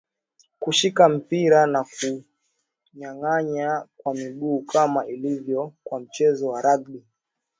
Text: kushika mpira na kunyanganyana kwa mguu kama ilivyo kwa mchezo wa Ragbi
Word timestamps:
kushika 0.61 1.03
mpira 1.15 1.59
na 1.73 1.83
kunyanganyana 1.91 3.87
kwa 3.97 4.13
mguu 4.15 4.59
kama 4.61 5.05
ilivyo 5.07 5.73
kwa 5.83 5.99
mchezo 5.99 6.47
wa 6.49 6.61
Ragbi 6.61 7.03